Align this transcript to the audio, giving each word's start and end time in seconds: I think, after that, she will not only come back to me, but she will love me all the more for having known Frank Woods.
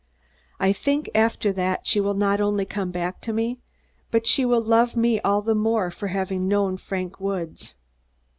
I 0.59 0.73
think, 0.73 1.11
after 1.13 1.53
that, 1.53 1.85
she 1.85 1.99
will 2.01 2.15
not 2.15 2.41
only 2.41 2.65
come 2.65 2.89
back 2.89 3.21
to 3.21 3.31
me, 3.31 3.59
but 4.09 4.25
she 4.25 4.45
will 4.45 4.63
love 4.63 4.95
me 4.97 5.19
all 5.21 5.43
the 5.43 5.53
more 5.53 5.91
for 5.91 6.07
having 6.07 6.47
known 6.47 6.77
Frank 6.77 7.19
Woods. 7.21 7.75